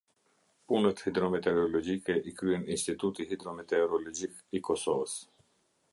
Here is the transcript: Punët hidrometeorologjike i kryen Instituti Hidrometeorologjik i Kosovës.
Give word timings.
Punët 0.71 1.03
hidrometeorologjike 1.07 2.15
i 2.31 2.35
kryen 2.41 2.65
Instituti 2.77 3.27
Hidrometeorologjik 3.35 4.43
i 4.61 4.67
Kosovës. 4.71 5.15